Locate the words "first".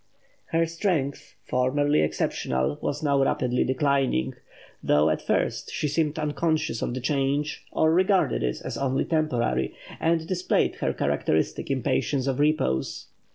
5.21-5.71